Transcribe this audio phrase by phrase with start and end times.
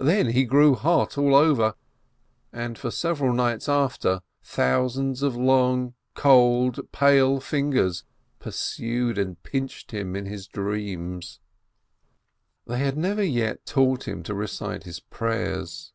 [0.00, 1.76] Then he grew hot all over,
[2.52, 8.02] and, for several nights after, thousands of long, cold, pale fingers
[8.40, 11.38] pursued and pinched him in his dreams.
[12.66, 15.92] They had never yet taught him to recite his prayers.